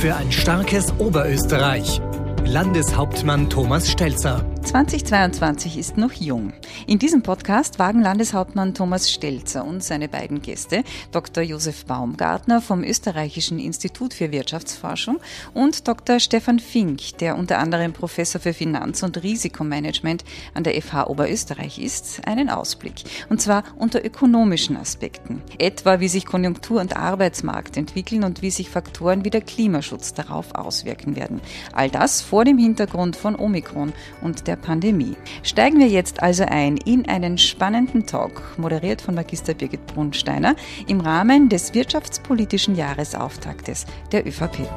[0.00, 2.00] für ein starkes Oberösterreich.
[2.46, 4.42] Landeshauptmann Thomas Stelzer.
[4.62, 6.52] 2022 ist noch jung.
[6.86, 11.42] In diesem Podcast wagen Landeshauptmann Thomas Stelzer und seine beiden Gäste, Dr.
[11.42, 15.18] Josef Baumgartner vom Österreichischen Institut für Wirtschaftsforschung
[15.54, 16.20] und Dr.
[16.20, 22.26] Stefan Fink, der unter anderem Professor für Finanz- und Risikomanagement an der FH Oberösterreich ist,
[22.26, 23.02] einen Ausblick.
[23.28, 25.42] Und zwar unter ökonomischen Aspekten.
[25.58, 30.54] Etwa wie sich Konjunktur und Arbeitsmarkt entwickeln und wie sich Faktoren wie der Klimaschutz darauf
[30.54, 31.40] auswirken werden.
[31.72, 35.16] All das vor dem Hintergrund von Omikron und der Pandemie.
[35.42, 41.00] Steigen wir jetzt also ein in einen spannenden Talk, moderiert von Magister Birgit Brunsteiner, im
[41.00, 44.68] Rahmen des wirtschaftspolitischen Jahresauftaktes der ÖVP.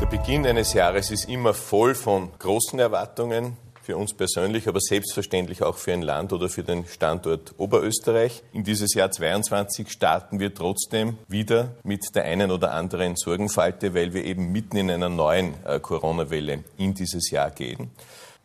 [0.00, 5.62] Der Beginn eines Jahres ist immer voll von großen Erwartungen, für uns persönlich, aber selbstverständlich
[5.62, 8.42] auch für ein Land oder für den Standort Oberösterreich.
[8.52, 14.12] In dieses Jahr 22 starten wir trotzdem wieder mit der einen oder anderen Sorgenfalte, weil
[14.12, 17.92] wir eben mitten in einer neuen äh, Corona-Welle in dieses Jahr gehen.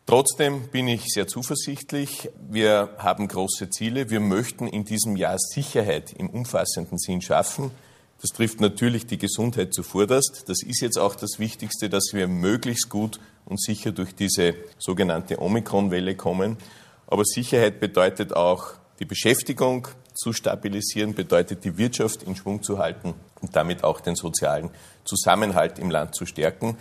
[0.06, 2.30] Trotzdem bin ich sehr zuversichtlich.
[2.48, 4.10] Wir haben große Ziele.
[4.10, 7.72] Wir möchten in diesem Jahr Sicherheit im umfassenden Sinn schaffen.
[8.22, 10.44] Das trifft natürlich die Gesundheit zuvorderst.
[10.46, 15.42] Das ist jetzt auch das Wichtigste, dass wir möglichst gut und sicher durch diese sogenannte
[15.42, 16.56] Omikron-Welle kommen.
[17.08, 23.14] Aber Sicherheit bedeutet auch, die Beschäftigung zu stabilisieren, bedeutet die Wirtschaft in Schwung zu halten
[23.40, 24.70] und damit auch den sozialen
[25.04, 26.76] Zusammenhalt im Land zu stärken.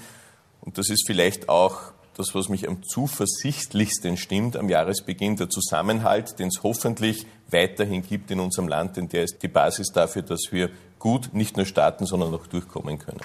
[0.61, 6.39] Und das ist vielleicht auch das, was mich am zuversichtlichsten stimmt am Jahresbeginn, der Zusammenhalt,
[6.39, 10.51] den es hoffentlich weiterhin gibt in unserem Land, denn der ist die Basis dafür, dass
[10.51, 13.19] wir gut nicht nur starten, sondern auch durchkommen können.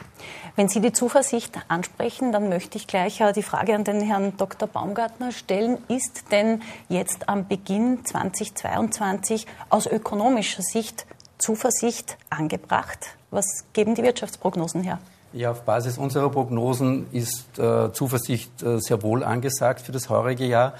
[0.56, 4.66] Wenn Sie die Zuversicht ansprechen, dann möchte ich gleich die Frage an den Herrn Dr.
[4.66, 5.78] Baumgartner stellen.
[5.88, 11.06] Ist denn jetzt am Beginn 2022 aus ökonomischer Sicht
[11.38, 13.16] Zuversicht angebracht?
[13.30, 14.98] Was geben die Wirtschaftsprognosen her?
[15.32, 20.46] Ja, auf Basis unserer Prognosen ist äh, Zuversicht äh, sehr wohl angesagt für das heurige
[20.46, 20.74] Jahr,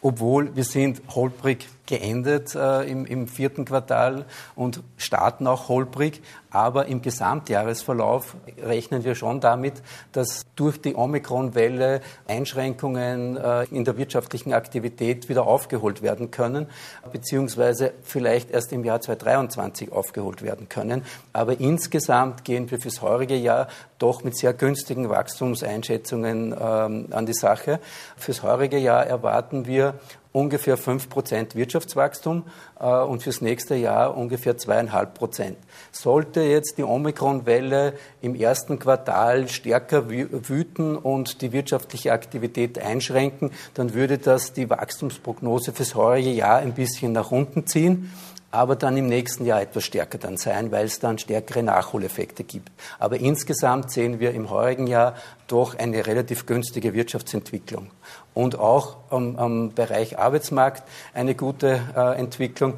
[0.00, 4.24] obwohl wir sind holprig geendet äh, im, im, vierten Quartal
[4.54, 6.22] und starten auch holprig.
[6.50, 9.74] Aber im Gesamtjahresverlauf rechnen wir schon damit,
[10.12, 16.66] dass durch die Omikron-Welle Einschränkungen äh, in der wirtschaftlichen Aktivität wieder aufgeholt werden können,
[17.12, 21.04] beziehungsweise vielleicht erst im Jahr 2023 aufgeholt werden können.
[21.32, 23.68] Aber insgesamt gehen wir fürs heurige Jahr
[23.98, 27.80] doch mit sehr günstigen Wachstumseinschätzungen ähm, an die Sache.
[28.16, 29.94] Fürs heurige Jahr erwarten wir
[30.36, 32.44] ungefähr 5% Wirtschaftswachstum
[32.78, 35.54] äh, und fürs nächste Jahr ungefähr 2,5%.
[35.92, 43.94] Sollte jetzt die Omikron-Welle im ersten Quartal stärker wüten und die wirtschaftliche Aktivität einschränken, dann
[43.94, 48.12] würde das die Wachstumsprognose fürs heurige Jahr ein bisschen nach unten ziehen
[48.52, 52.70] aber dann im nächsten Jahr etwas stärker dann sein, weil es dann stärkere Nachholeffekte gibt.
[52.98, 55.14] Aber insgesamt sehen wir im heurigen Jahr
[55.46, 57.90] doch eine relativ günstige Wirtschaftsentwicklung
[58.36, 60.82] und auch am, am Bereich Arbeitsmarkt
[61.14, 62.74] eine gute äh, Entwicklung.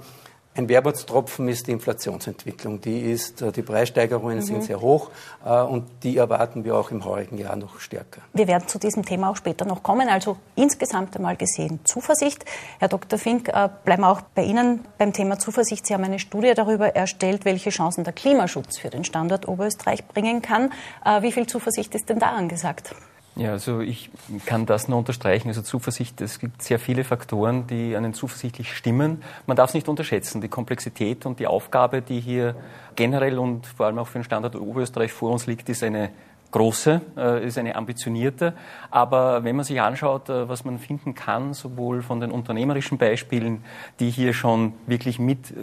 [0.55, 2.81] Ein Wermutstropfen ist die Inflationsentwicklung.
[2.81, 4.43] Die ist, äh, die Preissteigerungen mhm.
[4.43, 5.11] sind sehr hoch
[5.45, 8.21] äh, und die erwarten wir auch im heurigen Jahr noch stärker.
[8.35, 10.09] Wir werden zu diesem Thema auch später noch kommen.
[10.09, 12.45] Also insgesamt einmal gesehen Zuversicht.
[12.79, 13.19] Herr Dr.
[13.19, 15.89] Fink, äh, bleiben wir auch bei Ihnen beim Thema Zuversicht.
[15.89, 20.41] Sie haben eine Studie darüber erstellt, welche Chancen der Klimaschutz für den Standort Oberösterreich bringen
[20.41, 20.73] kann.
[21.21, 22.95] Wie viel Zuversicht ist denn da angesagt?
[23.39, 24.11] Ja, also ich
[24.47, 25.47] kann das nur unterstreichen.
[25.47, 29.23] Also Zuversicht, es gibt sehr viele Faktoren, die einen zuversichtlich stimmen.
[29.47, 30.41] Man darf es nicht unterschätzen.
[30.41, 32.57] Die Komplexität und die Aufgabe, die hier
[32.97, 36.11] generell und vor allem auch für den Standort Oberösterreich vor uns liegt, ist eine
[36.51, 38.55] große, äh, ist eine ambitionierte.
[38.91, 43.63] Aber wenn man sich anschaut, äh, was man finden kann, sowohl von den unternehmerischen Beispielen,
[44.01, 45.55] die hier schon wirklich mit, äh,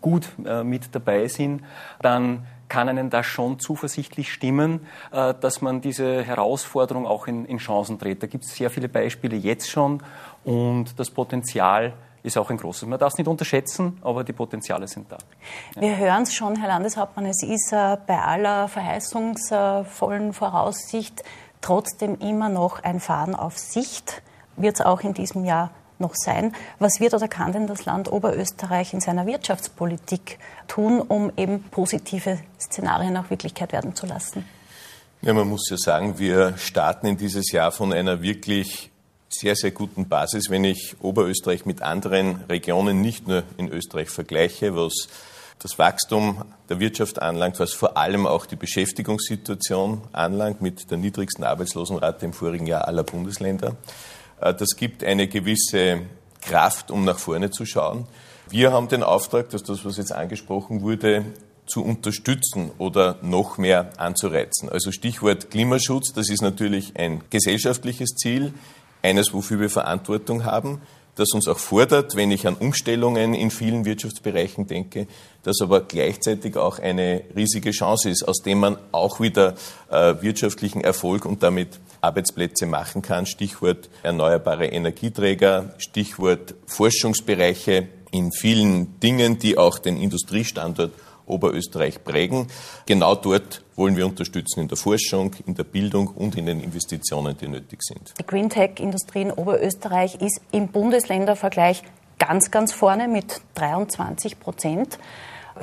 [0.00, 0.28] gut
[0.64, 1.62] mit dabei sind,
[2.00, 7.58] dann kann einen das schon zuversichtlich stimmen, äh, dass man diese Herausforderung auch in, in
[7.58, 8.22] Chancen dreht.
[8.22, 10.02] Da gibt es sehr viele Beispiele jetzt schon
[10.44, 11.92] und das Potenzial
[12.22, 12.88] ist auch ein großes.
[12.88, 15.18] Man darf es nicht unterschätzen, aber die Potenziale sind da.
[15.74, 15.82] Ja.
[15.82, 21.22] Wir hören es schon, Herr Landeshauptmann, es ist äh, bei aller verheißungsvollen Voraussicht
[21.60, 24.22] trotzdem immer noch ein Fahren auf Sicht.
[24.56, 25.70] Wird es auch in diesem Jahr
[26.00, 26.54] noch sein.
[26.78, 30.38] Was wird oder kann denn das Land Oberösterreich in seiner Wirtschaftspolitik
[30.68, 34.44] tun, um eben positive Szenarien auch Wirklichkeit werden zu lassen?
[35.22, 38.90] Ja, man muss ja sagen, wir starten in dieses Jahr von einer wirklich
[39.28, 44.74] sehr, sehr guten Basis, wenn ich Oberösterreich mit anderen Regionen nicht nur in Österreich vergleiche,
[44.74, 45.08] was
[45.60, 51.44] das Wachstum der Wirtschaft anlangt, was vor allem auch die Beschäftigungssituation anlangt, mit der niedrigsten
[51.44, 53.76] Arbeitslosenrate im vorigen Jahr aller Bundesländer.
[54.40, 56.02] Äh, das gibt eine gewisse
[56.40, 58.06] Kraft, um nach vorne zu schauen.
[58.48, 61.24] Wir haben den Auftrag, dass das, was jetzt angesprochen wurde,
[61.66, 64.68] zu unterstützen oder noch mehr anzureizen.
[64.68, 68.52] Also Stichwort Klimaschutz, das ist natürlich ein gesellschaftliches Ziel,
[69.02, 70.82] eines, wofür wir Verantwortung haben,
[71.14, 75.06] das uns auch fordert, wenn ich an Umstellungen in vielen Wirtschaftsbereichen denke,
[75.42, 79.54] das aber gleichzeitig auch eine riesige Chance ist, aus dem man auch wieder
[79.90, 83.26] äh, wirtschaftlichen Erfolg und damit Arbeitsplätze machen kann.
[83.26, 90.92] Stichwort erneuerbare Energieträger, Stichwort Forschungsbereiche in vielen Dingen, die auch den Industriestandort
[91.26, 92.48] Oberösterreich prägen.
[92.86, 97.36] Genau dort wollen wir unterstützen in der Forschung, in der Bildung und in den Investitionen,
[97.40, 98.12] die nötig sind.
[98.18, 101.82] Die Green Tech-Industrie in Oberösterreich ist im Bundesländervergleich
[102.18, 104.98] ganz, ganz vorne mit 23 Prozent.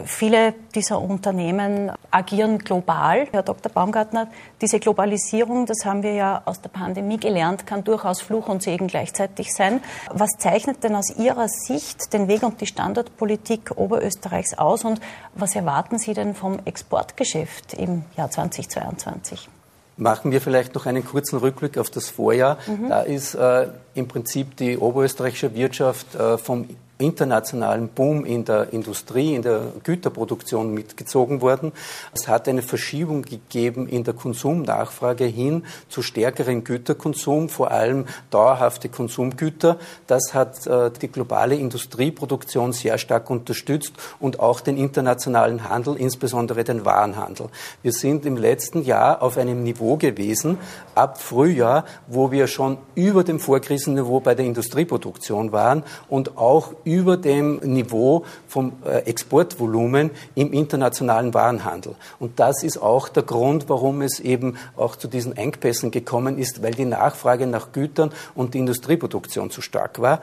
[0.06, 3.28] Viele dieser Unternehmen agieren global.
[3.32, 3.72] Herr Dr.
[3.72, 4.28] Baumgartner,
[4.62, 8.88] diese Globalisierung, das haben wir ja aus der Pandemie gelernt, kann durchaus Fluch und Segen
[8.88, 9.82] gleichzeitig sein.
[10.12, 15.02] Was zeichnet denn aus Ihrer Sicht den Weg und die Standortpolitik Oberösterreichs aus und
[15.34, 19.50] was erwarten Sie denn vom Exportgeschäft im Jahr 2022?
[19.98, 22.60] Machen wir vielleicht noch einen kurzen Rückblick auf das Vorjahr.
[22.68, 22.90] Mhm.
[22.90, 26.68] Da ist äh, im Prinzip die oberösterreichische Wirtschaft äh, vom
[27.00, 31.72] internationalen Boom in der Industrie, in der Güterproduktion mitgezogen worden.
[32.14, 38.90] Es hat eine Verschiebung gegeben in der Konsumnachfrage hin zu stärkeren Güterkonsum, vor allem dauerhafte
[38.90, 39.78] Konsumgüter.
[40.08, 46.64] Das hat äh, die globale Industrieproduktion sehr stark unterstützt und auch den internationalen Handel, insbesondere
[46.64, 47.50] den Warenhandel.
[47.84, 50.58] Wir sind im letzten Jahr auf einem Niveau gewesen,
[50.96, 57.18] ab Frühjahr, wo wir schon über dem Vorkrisenniveau bei der Industrieproduktion waren und auch über
[57.18, 61.96] dem Niveau vom äh, Exportvolumen im internationalen Warenhandel.
[62.18, 66.64] Und das ist auch der Grund, warum es eben auch zu diesen Engpässen gekommen ist,
[66.64, 70.22] weil die Nachfrage nach Gütern und die Industrieproduktion zu stark war.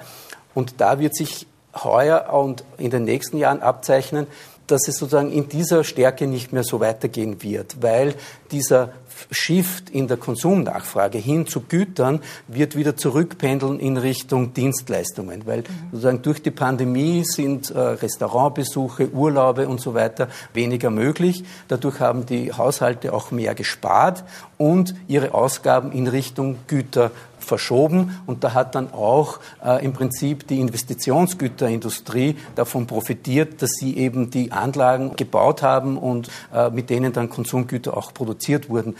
[0.54, 1.46] Und da wird sich
[1.82, 4.26] heuer und in den nächsten Jahren abzeichnen,
[4.66, 8.14] dass es sozusagen in dieser Stärke nicht mehr so weitergehen wird, weil
[8.50, 8.92] dieser
[9.30, 16.22] Shift in der Konsumnachfrage hin zu Gütern wird wieder zurückpendeln in Richtung Dienstleistungen, weil sozusagen
[16.22, 21.44] durch die Pandemie sind äh, Restaurantbesuche, Urlaube und so weiter weniger möglich.
[21.68, 24.24] Dadurch haben die Haushalte auch mehr gespart
[24.58, 27.10] und ihre Ausgaben in Richtung Güter
[27.44, 33.96] verschoben und da hat dann auch äh, im Prinzip die Investitionsgüterindustrie davon profitiert, dass sie
[33.96, 38.96] eben die Anlagen gebaut haben und äh, mit denen dann Konsumgüter auch produziert wurden.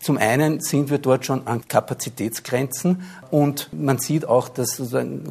[0.00, 4.80] Zum einen sind wir dort schon an Kapazitätsgrenzen und man sieht auch, dass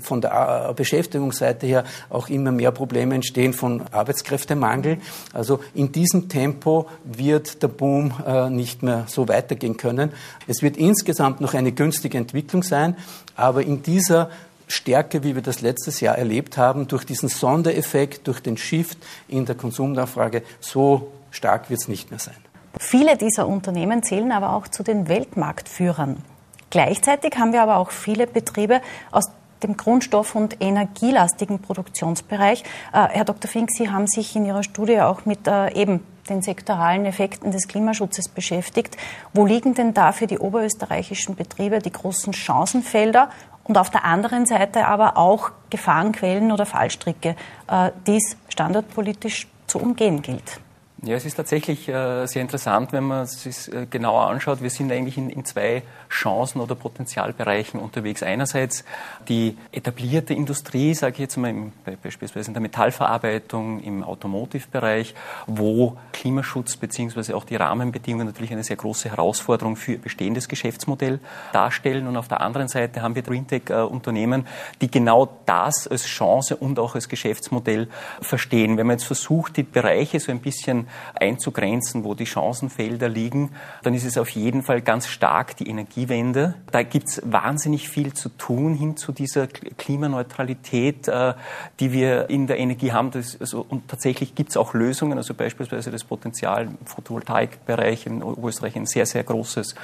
[0.02, 4.98] von der Beschäftigungsseite her auch immer mehr Probleme entstehen von Arbeitskräftemangel.
[5.34, 10.12] Also in diesem Tempo wird der Boom äh, nicht mehr so weitergehen können.
[10.48, 12.98] Es wird insgesamt noch eine günstige Entwicklung sein,
[13.36, 14.30] aber in dieser
[14.68, 18.98] Stärke, wie wir das letztes Jahr erlebt haben, durch diesen Sondereffekt, durch den Shift
[19.30, 22.36] in der Konsumnachfrage, so stark wird es nicht mehr sein.
[22.80, 26.24] Viele dieser Unternehmen zählen aber auch zu den Weltmarktführern.
[26.70, 28.82] Gleichzeitig haben wir aber auch viele Betriebe
[29.12, 29.26] aus
[29.64, 32.64] dem Grundstoff- und energielastigen Produktionsbereich.
[32.94, 33.50] Äh, Herr Dr.
[33.50, 37.68] Fink, Sie haben sich in Ihrer Studie auch mit äh, eben den sektoralen Effekten des
[37.68, 38.98] Klimaschutzes beschäftigt.
[39.34, 43.30] Wo liegen denn da für die oberösterreichischen Betriebe die großen Chancenfelder
[43.64, 47.36] und auf der anderen Seite aber auch Gefahrenquellen oder Fallstricke,
[47.68, 50.60] äh, die es standardpolitisch zu umgehen gilt?
[51.04, 54.64] Ja, es ist tatsächlich äh, sehr interessant, wenn man es sich äh, genauer anschaut.
[54.64, 58.24] Wir sind eigentlich in, zwei Chancen oder Potenzialbereichen unterwegs.
[58.24, 58.84] Einerseits
[59.28, 61.54] die etablierte Industrie, sage ich jetzt mal,
[62.02, 65.14] beispielsweise in der Metallverarbeitung, im Automotive-Bereich,
[65.46, 71.20] wo Klimaschutz beziehungsweise auch die Rahmenbedingungen natürlich eine sehr große Herausforderung für bestehendes Geschäftsmodell
[71.54, 72.08] darstellen.
[72.08, 74.48] Und auf der anderen Seite haben wir Greentech-Unternehmen,
[74.82, 77.88] die genau das als Chance und auch als Geschäftsmodell
[78.20, 78.78] verstehen.
[78.78, 83.52] Wenn man jetzt versucht, die Bereiche so ein bisschen einzugrenzen, wo die Chancenfelder liegen,
[83.84, 86.56] dann ist es auf jeden Fall ganz stark die Energiewende.
[86.72, 91.34] Da gibt es wahnsinnig viel zu tun hin zu dieser Klimaneutralität, äh,
[91.80, 93.12] die wir in der Energie haben.
[93.12, 98.22] Das, also, und tatsächlich gibt es auch Lösungen, also beispielsweise das Potenzial im Photovoltaikbereich in
[98.22, 99.76] Österreich ein sehr, sehr großes.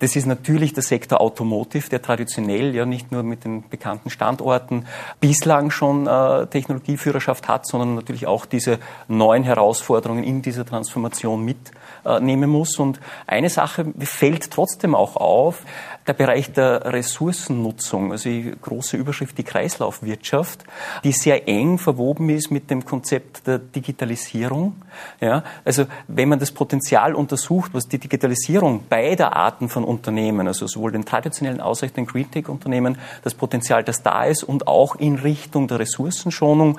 [0.00, 4.86] Das ist natürlich der Sektor Automotive, der traditionell ja nicht nur mit den bekannten Standorten
[5.20, 8.78] bislang schon äh, Technologieführerschaft hat, sondern natürlich auch diese
[9.08, 12.78] neuen Herausforderungen in dieser Transformation mitnehmen muss.
[12.78, 15.62] Und eine Sache fällt trotzdem auch auf,
[16.08, 20.64] der Bereich der Ressourcennutzung, also die große Überschrift die Kreislaufwirtschaft,
[21.04, 24.76] die sehr eng verwoben ist mit dem Konzept der Digitalisierung.
[25.20, 30.66] Ja, also wenn man das Potenzial untersucht, was die Digitalisierung beider Arten von Unternehmen, also
[30.66, 35.16] sowohl den traditionellen als auch den Greentech-Unternehmen, das Potenzial, das da ist und auch in
[35.16, 36.78] Richtung der Ressourcenschonung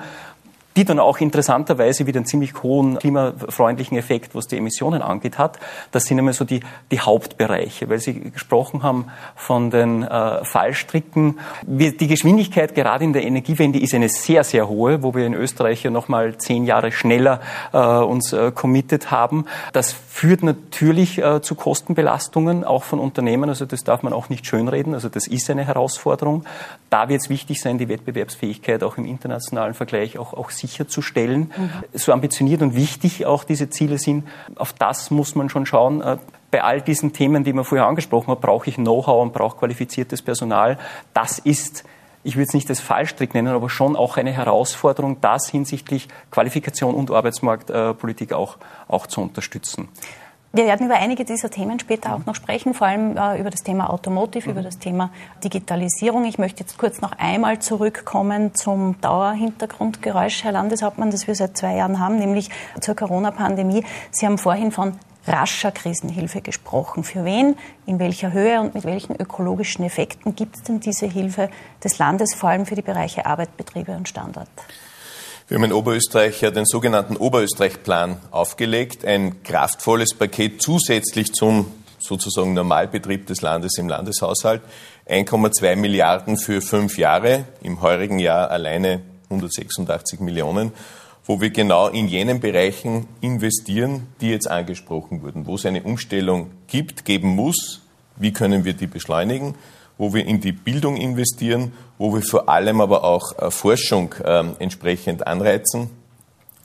[0.76, 5.58] die dann auch interessanterweise wieder einen ziemlich hohen klimafreundlichen Effekt, was die Emissionen angeht, hat.
[5.90, 6.60] Das sind immer so die,
[6.90, 11.40] die Hauptbereiche, weil Sie gesprochen haben von den äh, Fallstricken.
[11.66, 15.34] Wir, die Geschwindigkeit gerade in der Energiewende ist eine sehr, sehr hohe, wo wir in
[15.34, 17.40] Österreich ja nochmal zehn Jahre schneller
[17.72, 19.46] äh, uns äh, committed haben.
[19.72, 23.48] Das führt natürlich äh, zu Kostenbelastungen, auch von Unternehmen.
[23.48, 24.94] Also das darf man auch nicht schönreden.
[24.94, 26.44] Also das ist eine Herausforderung.
[26.90, 31.52] Da wird es wichtig sein, die Wettbewerbsfähigkeit auch im internationalen Vergleich auch, auch sicherzustellen.
[31.56, 31.70] Mhm.
[31.92, 34.26] So ambitioniert und wichtig auch diese Ziele sind,
[34.56, 36.00] auf das muss man schon schauen.
[36.02, 36.18] Äh,
[36.50, 40.22] bei all diesen Themen, die man vorher angesprochen hat, brauche ich Know-how und brauche qualifiziertes
[40.22, 40.78] Personal.
[41.14, 41.84] Das ist
[42.22, 46.94] ich würde es nicht als Fallstrick nennen, aber schon auch eine Herausforderung, das hinsichtlich Qualifikation
[46.94, 49.88] und Arbeitsmarktpolitik auch, auch zu unterstützen.
[50.52, 53.62] Wir werden über einige dieser Themen später auch noch sprechen, vor allem äh, über das
[53.62, 54.52] Thema Automotive, mhm.
[54.52, 55.10] über das Thema
[55.44, 56.24] Digitalisierung.
[56.24, 61.76] Ich möchte jetzt kurz noch einmal zurückkommen zum Dauerhintergrundgeräusch, Herr Landeshauptmann, das wir seit zwei
[61.76, 63.84] Jahren haben, nämlich zur Corona-Pandemie.
[64.10, 67.04] Sie haben vorhin von rascher Krisenhilfe gesprochen.
[67.04, 67.54] Für wen,
[67.86, 71.48] in welcher Höhe und mit welchen ökologischen Effekten gibt es denn diese Hilfe
[71.84, 74.48] des Landes, vor allem für die Bereiche Arbeit, Betriebe und Standort?
[75.50, 81.66] Wir haben in Oberösterreich ja den sogenannten Oberösterreich-Plan aufgelegt, ein kraftvolles Paket zusätzlich zum
[81.98, 84.62] sozusagen Normalbetrieb des Landes im Landeshaushalt.
[85.08, 90.70] 1,2 Milliarden für fünf Jahre, im heurigen Jahr alleine 186 Millionen,
[91.24, 96.52] wo wir genau in jenen Bereichen investieren, die jetzt angesprochen wurden, wo es eine Umstellung
[96.68, 97.80] gibt, geben muss.
[98.14, 99.56] Wie können wir die beschleunigen?
[100.00, 104.56] wo wir in die Bildung investieren, wo wir vor allem aber auch äh, Forschung ähm,
[104.58, 105.90] entsprechend anreizen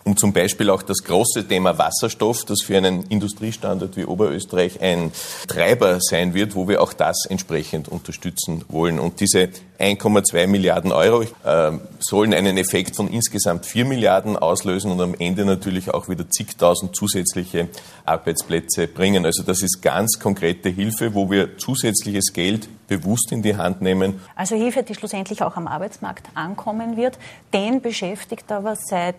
[0.06, 5.12] um zum Beispiel auch das große Thema Wasserstoff, das für einen Industriestandort wie Oberösterreich ein
[5.48, 9.00] Treiber sein wird, wo wir auch das entsprechend unterstützen wollen.
[9.00, 15.02] Und diese 1,2 Milliarden Euro äh, sollen einen Effekt von insgesamt 4 Milliarden auslösen und
[15.02, 17.70] am Ende natürlich auch wieder zigtausend zusätzliche
[18.06, 19.26] Arbeitsplätze bringen.
[19.26, 24.22] Also das ist ganz konkrete Hilfe, wo wir zusätzliches Geld bewusst in die Hand nehmen.
[24.36, 27.18] Also Hilfe, die schlussendlich auch am Arbeitsmarkt ankommen wird.
[27.54, 29.16] Den beschäftigt aber seit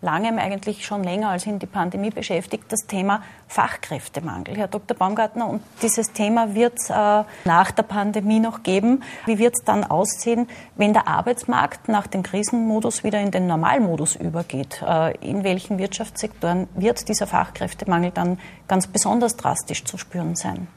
[0.00, 4.56] langem, eigentlich schon länger als in die Pandemie beschäftigt, das Thema Fachkräftemangel.
[4.56, 4.96] Herr Dr.
[4.96, 9.02] Baumgartner, und dieses Thema wird es äh, nach der Pandemie noch geben.
[9.26, 14.14] Wie wird es dann aussehen, wenn der Arbeitsmarkt nach dem Krisenmodus wieder in den Normalmodus
[14.16, 14.82] übergeht?
[14.86, 18.38] Äh, in welchen Wirtschaftssektoren wird dieser Fachkräftemangel dann
[18.68, 20.68] ganz besonders drastisch zu spüren sein?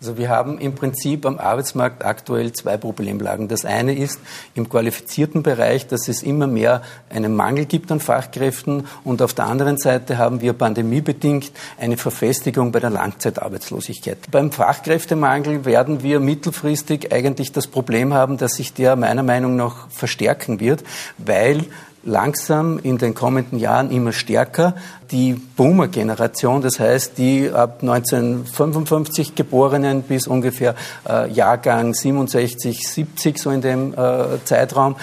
[0.00, 3.48] Also wir haben im Prinzip am Arbeitsmarkt aktuell zwei Problemlagen.
[3.48, 4.18] Das eine ist
[4.54, 6.80] im qualifizierten Bereich, dass es immer mehr
[7.10, 12.72] einen Mangel gibt an Fachkräften und auf der anderen Seite haben wir pandemiebedingt eine Verfestigung
[12.72, 14.30] bei der Langzeitarbeitslosigkeit.
[14.30, 19.90] Beim Fachkräftemangel werden wir mittelfristig eigentlich das Problem haben, dass sich der meiner Meinung nach
[19.90, 20.82] verstärken wird,
[21.18, 21.66] weil
[22.02, 24.74] langsam in den kommenden Jahren immer stärker.
[25.10, 30.74] Die Boomer-Generation, das heißt die ab 1955 Geborenen bis ungefähr
[31.08, 34.96] äh, Jahrgang 67, 70, so in dem äh, Zeitraum,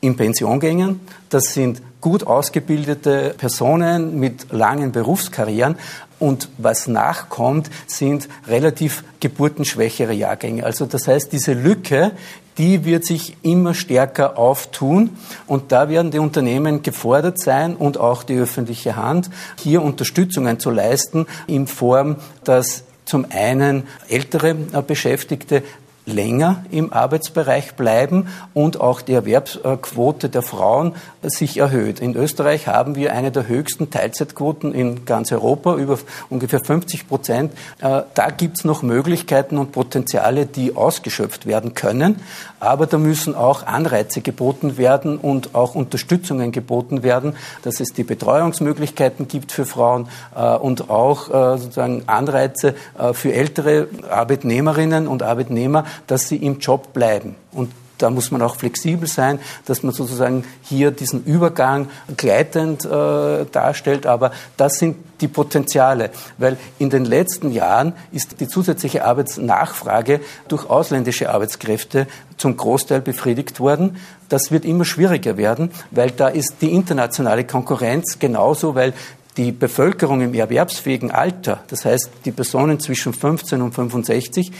[0.00, 1.00] in Pension gingen.
[1.28, 5.76] Das sind gut ausgebildete Personen mit langen Berufskarrieren.
[6.18, 10.64] Und was nachkommt, sind relativ geburtenschwächere Jahrgänge.
[10.64, 12.12] Also das heißt, diese Lücke,
[12.60, 15.16] die wird sich immer stärker auftun.
[15.46, 20.70] Und da werden die Unternehmen gefordert sein und auch die öffentliche Hand, hier Unterstützungen zu
[20.70, 25.62] leisten in Form, dass zum einen ältere Beschäftigte
[26.06, 32.00] länger im Arbeitsbereich bleiben und auch die Erwerbsquote der Frauen sich erhöht.
[32.00, 37.52] In Österreich haben wir eine der höchsten Teilzeitquoten in ganz Europa, über ungefähr 50 Prozent.
[37.80, 42.16] Äh, da gibt es noch Möglichkeiten und Potenziale, die ausgeschöpft werden können.
[42.58, 48.04] Aber da müssen auch Anreize geboten werden und auch Unterstützungen geboten werden, dass es die
[48.04, 52.74] Betreuungsmöglichkeiten gibt für Frauen äh, und auch äh, sozusagen Anreize
[53.12, 57.34] für ältere Arbeitnehmerinnen und Arbeitnehmer, dass sie im Job bleiben.
[57.52, 57.70] Und
[58.00, 64.06] da muss man auch flexibel sein, dass man sozusagen hier diesen Übergang gleitend äh, darstellt.
[64.06, 70.68] Aber das sind die Potenziale, weil in den letzten Jahren ist die zusätzliche Arbeitsnachfrage durch
[70.68, 72.06] ausländische Arbeitskräfte
[72.36, 73.96] zum Großteil befriedigt worden.
[74.28, 78.94] Das wird immer schwieriger werden, weil da ist die internationale Konkurrenz genauso, weil
[79.36, 84.52] die Bevölkerung im erwerbsfähigen Alter, das heißt die Personen zwischen 15 und 65,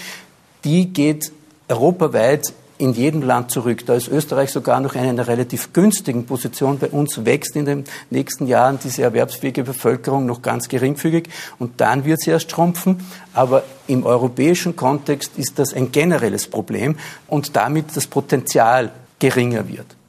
[0.65, 1.33] die geht
[1.69, 3.85] europaweit in jedem Land zurück.
[3.85, 6.79] Da ist Österreich sogar noch in einer relativ günstigen Position.
[6.79, 12.05] Bei uns wächst in den nächsten Jahren diese erwerbsfähige Bevölkerung noch ganz geringfügig und dann
[12.07, 13.07] wird sie erst schrumpfen.
[13.35, 16.97] Aber im europäischen Kontext ist das ein generelles Problem
[17.29, 20.00] und damit das Potenzial geringer wird.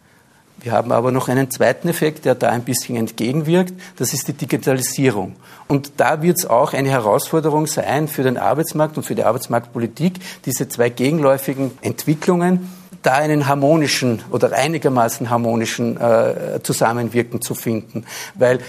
[0.64, 3.74] Wir haben aber noch einen zweiten Effekt, der da ein bisschen entgegenwirkt.
[3.98, 5.36] Das ist die Digitalisierung.
[5.68, 10.20] Und da wird es auch eine Herausforderung sein für den Arbeitsmarkt und für die Arbeitsmarktpolitik,
[10.46, 12.70] diese zwei gegenläufigen Entwicklungen
[13.02, 18.06] da einen harmonischen oder einigermaßen harmonischen äh, Zusammenwirken zu finden.
[18.36, 18.60] Weil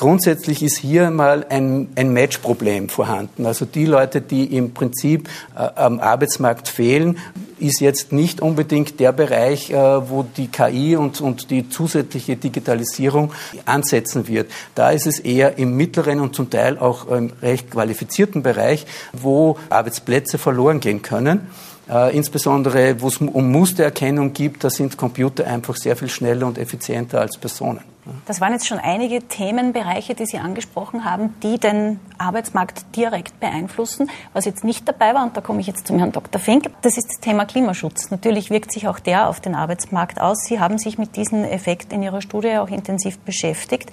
[0.00, 3.44] Grundsätzlich ist hier mal ein, ein Matchproblem vorhanden.
[3.44, 7.18] Also die Leute, die im Prinzip äh, am Arbeitsmarkt fehlen,
[7.60, 13.32] ist jetzt nicht unbedingt der Bereich, äh, wo die KI und, und die zusätzliche Digitalisierung
[13.66, 14.50] ansetzen wird.
[14.74, 19.56] Da ist es eher im mittleren und zum Teil auch im recht qualifizierten Bereich, wo
[19.68, 21.48] Arbeitsplätze verloren gehen können.
[21.90, 26.56] Äh, insbesondere, wo es um Mustererkennung gibt, da sind Computer einfach sehr viel schneller und
[26.56, 27.80] effizienter als Personen.
[28.26, 34.10] Das waren jetzt schon einige Themenbereiche, die Sie angesprochen haben, die den Arbeitsmarkt direkt beeinflussen.
[34.32, 36.40] Was jetzt nicht dabei war, und da komme ich jetzt zum Herrn Dr.
[36.40, 38.10] Fink, das ist das Thema Klimaschutz.
[38.10, 40.44] Natürlich wirkt sich auch der auf den Arbeitsmarkt aus.
[40.44, 43.90] Sie haben sich mit diesem Effekt in Ihrer Studie auch intensiv beschäftigt.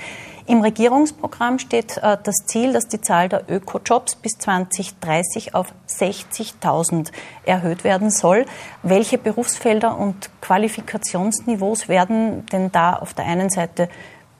[0.47, 7.11] Im Regierungsprogramm steht äh, das Ziel, dass die Zahl der Ökojobs bis 2030 auf 60.000
[7.43, 8.45] erhöht werden soll.
[8.81, 13.89] Welche Berufsfelder und Qualifikationsniveaus werden denn da auf der einen Seite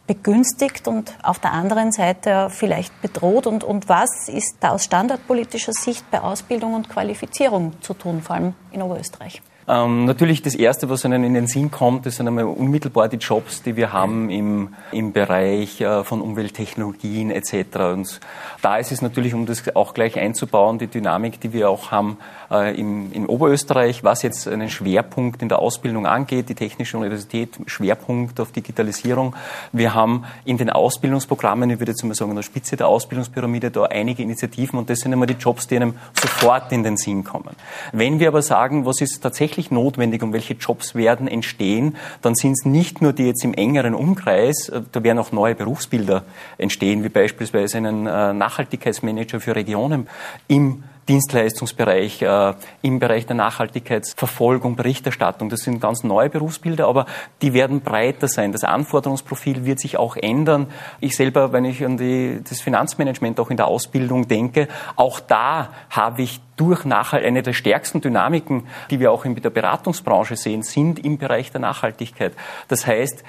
[0.08, 3.46] begünstigt und auf der anderen Seite vielleicht bedroht?
[3.46, 8.38] Und, und was ist da aus standardpolitischer Sicht bei Ausbildung und Qualifizierung zu tun, vor
[8.38, 9.42] allem in Oberösterreich?
[9.70, 13.18] Ähm, natürlich das Erste, was Ihnen in den Sinn kommt, das sind einmal unmittelbar die
[13.18, 17.76] Jobs, die wir haben im, im Bereich äh, von Umwelttechnologien etc.
[17.76, 18.22] Und
[18.62, 22.18] da ist es natürlich, um das auch gleich einzubauen, die Dynamik, die wir auch haben
[22.52, 27.58] äh, im, in Oberösterreich, was jetzt einen Schwerpunkt in der Ausbildung angeht, die Technische Universität,
[27.66, 29.36] Schwerpunkt auf Digitalisierung.
[29.72, 33.72] Wir haben in den Ausbildungsprogrammen, ich würde jetzt mal sagen, an der Spitze der Ausbildungspyramide
[33.72, 37.24] da einige Initiativen und das sind immer die Jobs, die einem sofort in den Sinn
[37.24, 37.56] kommen.
[37.92, 42.54] Wenn wir aber sagen, was ist tatsächlich notwendig und welche Jobs werden entstehen, dann sind
[42.54, 46.24] es nicht nur die jetzt im engeren Umkreis, äh, da werden auch neue Berufsbilder
[46.58, 50.08] entstehen, wie beispielsweise einen äh, Nachhaltigkeitsmanager für Regionen
[50.48, 55.50] im Dienstleistungsbereich, äh, im Bereich der Nachhaltigkeitsverfolgung, Berichterstattung.
[55.50, 57.06] Das sind ganz neue Berufsbilder, aber
[57.42, 58.52] die werden breiter sein.
[58.52, 60.68] Das Anforderungsprofil wird sich auch ändern.
[61.00, 65.70] Ich selber, wenn ich an die, das Finanzmanagement auch in der Ausbildung denke, auch da
[65.90, 70.64] habe ich durch Nachhalt, eine der stärksten Dynamiken, die wir auch in der Beratungsbranche sehen,
[70.64, 72.34] sind im Bereich der Nachhaltigkeit.
[72.68, 73.24] Das heißt,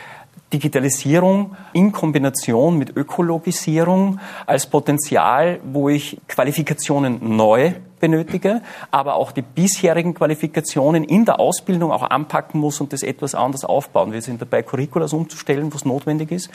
[0.53, 9.43] Digitalisierung in Kombination mit Ökologisierung als Potenzial, wo ich Qualifikationen neu benötige, aber auch die
[9.43, 14.13] bisherigen Qualifikationen in der Ausbildung auch anpacken muss und das etwas anders aufbauen.
[14.13, 16.51] Wir sind dabei, Curriculas umzustellen, was notwendig ist.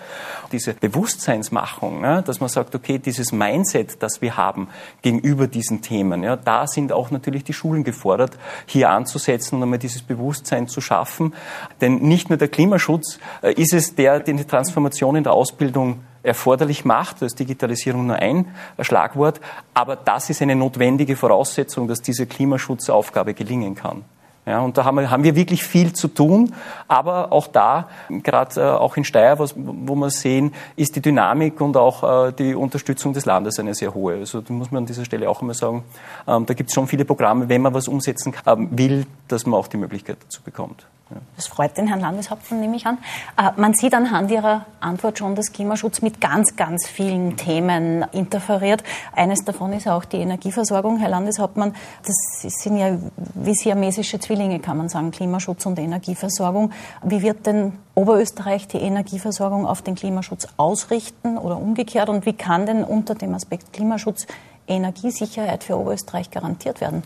[0.52, 4.68] Diese Bewusstseinsmachung, ne, dass man sagt, okay, dieses Mindset, das wir haben
[5.02, 9.80] gegenüber diesen Themen, ja, da sind auch natürlich die Schulen gefordert, hier anzusetzen und einmal
[9.80, 11.34] dieses Bewusstsein zu schaffen.
[11.82, 16.86] Denn nicht nur der Klimaschutz äh, ist es, der die Transformation in der Ausbildung erforderlich
[16.86, 17.22] macht.
[17.22, 18.48] Da ist Digitalisierung nur ein
[18.80, 19.40] Schlagwort.
[19.74, 24.04] Aber das ist eine notwendige Voraussetzung, dass diese Klimaschutzaufgabe gelingen kann.
[24.46, 26.54] Ja, und da haben wir, haben wir wirklich viel zu tun.
[26.90, 31.62] Aber auch da, gerade äh, auch in Steyr, was, wo wir sehen, ist die Dynamik
[31.62, 34.16] und auch äh, die Unterstützung des Landes eine sehr hohe.
[34.16, 35.84] Also da muss man an dieser Stelle auch immer sagen,
[36.28, 39.58] ähm, da gibt es schon viele Programme, wenn man was umsetzen kann, will, dass man
[39.58, 40.86] auch die Möglichkeit dazu bekommt.
[41.36, 42.98] Das freut den Herrn Landeshauptmann, nehme ich an.
[43.38, 48.84] Äh, man sieht anhand Ihrer Antwort schon, dass Klimaschutz mit ganz, ganz vielen Themen interferiert.
[49.12, 50.98] Eines davon ist auch die Energieversorgung.
[50.98, 52.98] Herr Landeshauptmann, das sind ja
[53.36, 56.72] wie siamesische Zwillinge, kann man sagen, Klimaschutz und Energieversorgung.
[57.04, 62.10] Wie wird denn Oberösterreich die Energieversorgung auf den Klimaschutz ausrichten oder umgekehrt?
[62.10, 64.26] Und wie kann denn unter dem Aspekt Klimaschutz
[64.68, 67.04] Energiesicherheit für Oberösterreich garantiert werden?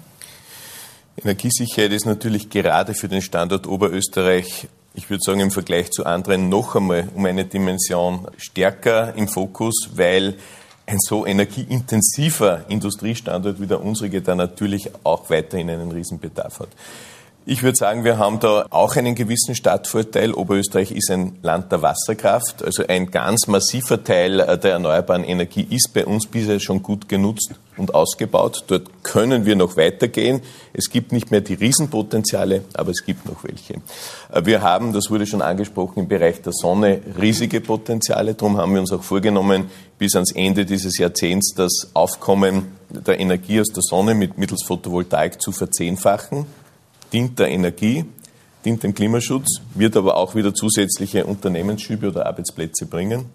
[1.24, 6.50] Energiesicherheit ist natürlich gerade für den Standort Oberösterreich, ich würde sagen im Vergleich zu anderen,
[6.50, 10.36] noch einmal um eine Dimension stärker im Fokus, weil
[10.86, 16.70] ein so energieintensiver Industriestandort wie der unsrige da natürlich auch weiterhin einen Riesenbedarf hat.
[17.50, 20.34] Ich würde sagen, wir haben da auch einen gewissen Stadtvorteil.
[20.34, 25.66] Oberösterreich ist ein Land der Wasserkraft, also ein ganz massiver Teil äh, der erneuerbaren Energie
[25.70, 28.66] ist bei uns bisher schon gut genutzt und ausgebaut.
[28.68, 30.42] Dort können wir noch weitergehen.
[30.74, 33.76] Es gibt nicht mehr die Riesenpotenziale, aber es gibt noch welche.
[34.30, 38.34] Äh, wir haben, das wurde schon angesprochen, im Bereich der Sonne riesige Potenziale.
[38.34, 43.62] Darum haben wir uns auch vorgenommen, bis ans Ende dieses Jahrzehnts das Aufkommen der Energie
[43.62, 46.46] aus der Sonne mit mittels Photovoltaik zu verzehnfachen
[47.14, 48.06] dient der Energie,
[48.66, 53.26] dient dem Klimaschutz, wird aber auch wieder zusätzliche Unternehmensschübe oder Arbeitsplätze bringen.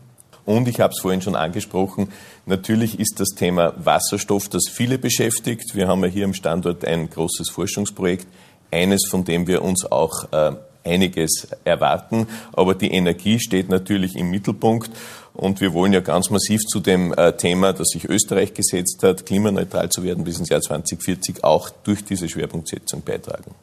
[0.44, 2.08] Und ich habe es vorhin schon angesprochen,
[2.46, 5.74] natürlich ist das Thema Wasserstoff, das viele beschäftigt.
[5.74, 8.26] Wir haben ja hier am Standort ein großes Forschungsprojekt,
[8.70, 10.52] eines, von dem wir uns auch äh,
[10.84, 12.26] einiges erwarten.
[12.52, 14.90] Aber die Energie steht natürlich im Mittelpunkt.
[15.34, 19.24] Und wir wollen ja ganz massiv zu dem äh, Thema, das sich Österreich gesetzt hat,
[19.24, 23.54] klimaneutral zu werden bis ins Jahr 2040, auch durch diese Schwerpunktsetzung beitragen.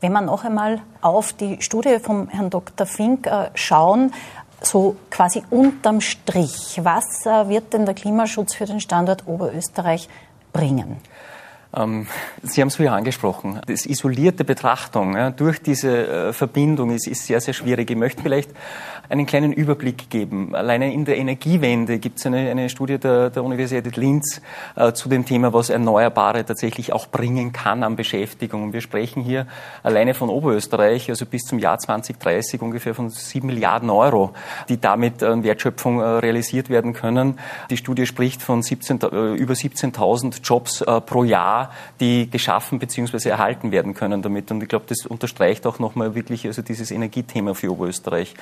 [0.00, 2.86] Wenn wir noch einmal auf die Studie vom Herrn Dr.
[2.86, 4.12] Fink äh, schauen,
[4.62, 10.08] so quasi unterm Strich, was äh, wird denn der Klimaschutz für den Standort Oberösterreich
[10.54, 10.96] bringen?
[11.74, 12.06] Ähm,
[12.42, 13.60] Sie haben es vorher angesprochen.
[13.66, 17.90] Das isolierte Betrachtung ja, durch diese äh, Verbindung ist, ist sehr, sehr schwierig.
[17.90, 18.50] Ich möchte vielleicht
[19.10, 20.54] einen kleinen Überblick geben.
[20.54, 24.40] Alleine in der Energiewende gibt es eine, eine Studie der, der Universität Linz
[24.76, 28.72] äh, zu dem Thema, was Erneuerbare tatsächlich auch bringen kann an Beschäftigung.
[28.72, 29.46] Wir sprechen hier
[29.82, 34.32] alleine von Oberösterreich, also bis zum Jahr 2030 ungefähr von sieben Milliarden Euro,
[34.68, 37.38] die damit an Wertschöpfung äh, realisiert werden können.
[37.68, 41.59] Die Studie spricht von 17, äh, über 17.000 Jobs äh, pro Jahr,
[42.00, 43.28] die geschaffen bzw.
[43.28, 44.50] erhalten werden können damit.
[44.50, 48.34] Und ich glaube, das unterstreicht auch nochmal wirklich also dieses Energiethema für Oberösterreich.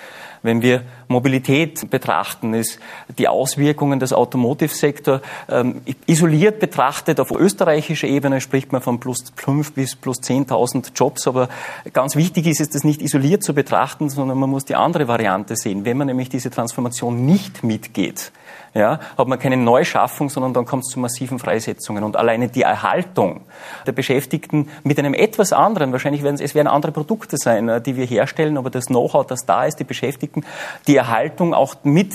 [0.42, 2.78] Wenn wir Mobilität betrachten, ist
[3.16, 9.72] die Auswirkungen des Automotive-Sektor ähm, isoliert betrachtet auf österreichischer Ebene spricht man von plus 5
[9.72, 11.48] bis plus 10.000 Jobs, aber
[11.92, 15.56] ganz wichtig ist es, das nicht isoliert zu betrachten, sondern man muss die andere Variante
[15.56, 15.84] sehen.
[15.84, 18.32] Wenn man nämlich diese Transformation nicht mitgeht,
[18.74, 22.04] ja, hat man keine Neuschaffung, sondern dann kommt es zu massiven Freisetzungen.
[22.04, 23.42] Und alleine die Erhaltung
[23.86, 27.96] der Beschäftigten mit einem etwas anderen, wahrscheinlich werden es, werden andere Produkte sein, äh, die
[27.96, 30.44] wir herstellen, aber das Know-how, das da ist, die Beschäftigten,
[30.86, 32.14] die Erhaltung auch mit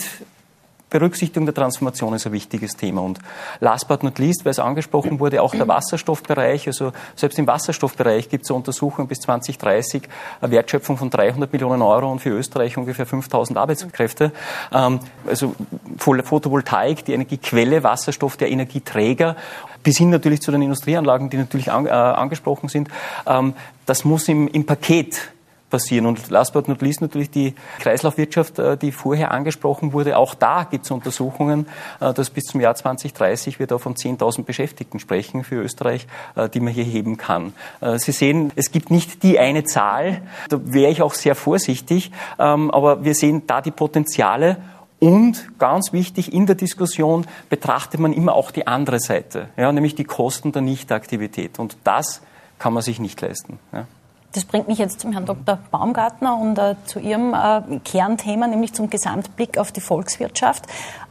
[0.94, 3.02] Berücksichtigung der Transformation ist ein wichtiges Thema.
[3.02, 3.18] Und
[3.60, 6.68] last but not least, weil es angesprochen wurde, auch der Wasserstoffbereich.
[6.68, 10.04] Also selbst im Wasserstoffbereich gibt es eine Untersuchung bis 2030
[10.40, 14.32] eine Wertschöpfung von 300 Millionen Euro und für Österreich ungefähr 5000 Arbeitskräfte.
[14.72, 15.56] Ähm, also
[15.98, 19.36] Photovoltaik, die Energiequelle, Wasserstoff, der Energieträger
[19.82, 22.88] bis hin natürlich zu den Industrieanlagen, die natürlich äh, angesprochen sind.
[23.26, 23.56] Ähm,
[23.88, 25.33] das muss im, im Paket
[25.74, 26.06] passieren.
[26.06, 30.18] Und last but not least natürlich die Kreislaufwirtschaft, äh, die vorher angesprochen wurde.
[30.18, 31.66] Auch da gibt es Untersuchungen,
[32.00, 36.06] äh, dass bis zum Jahr 2030 wir da von 10.000 Beschäftigten sprechen für Österreich,
[36.36, 37.54] äh, die man hier heben kann.
[37.96, 40.22] Sie sehen, es gibt nicht die eine Zahl.
[40.50, 42.12] Da wäre ich auch sehr vorsichtig.
[42.38, 44.58] Ähm, aber wir sehen da die Potenziale
[45.00, 49.96] und ganz wichtig, in der Diskussion betrachtet man immer auch die andere Seite, ja, nämlich
[49.96, 51.60] die Kosten der Nichtaktivität.
[51.60, 52.22] Und das
[52.60, 53.60] kann man sich nicht leisten.
[53.74, 53.88] Ja.
[54.34, 55.60] Das bringt mich jetzt zum Herrn Dr.
[55.70, 60.66] Baumgartner und äh, zu Ihrem äh, Kernthema, nämlich zum Gesamtblick auf die Volkswirtschaft.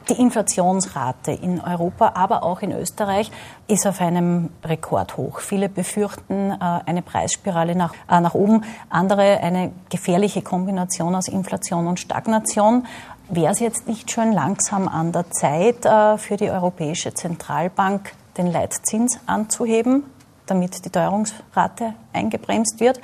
[0.08, 3.30] Die Inflationsrate in Europa, aber auch in Österreich
[3.68, 5.38] ist auf einem Rekordhoch.
[5.38, 11.86] Viele befürchten äh, eine Preisspirale nach, äh, nach oben, andere eine gefährliche Kombination aus Inflation
[11.86, 12.88] und Stagnation.
[13.28, 18.48] Wäre es jetzt nicht schon langsam an der Zeit, äh, für die Europäische Zentralbank den
[18.48, 20.02] Leitzins anzuheben?
[20.46, 23.00] Damit die Teuerungsrate eingebremst wird?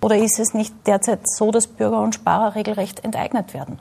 [0.00, 3.80] Oder ist es nicht derzeit so, dass Bürger und Sparer regelrecht enteignet werden?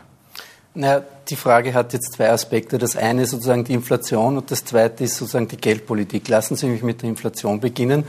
[0.79, 2.77] Na, die Frage hat jetzt zwei Aspekte.
[2.77, 6.27] Das eine ist sozusagen die Inflation und das zweite ist sozusagen die Geldpolitik.
[6.27, 8.03] Lassen Sie mich mit der Inflation beginnen.